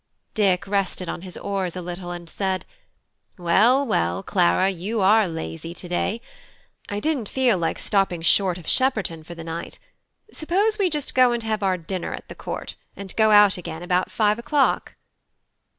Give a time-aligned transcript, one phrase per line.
[0.33, 2.65] Dick rested on his oars a little, and said:
[3.37, 6.21] "Well, well, Clara, you are lazy to day.
[6.89, 9.77] I didn't feel like stopping short of Shepperton for the night;
[10.33, 13.83] suppose we just go and have our dinner at the Court, and go on again
[13.83, 14.95] about five o'clock?"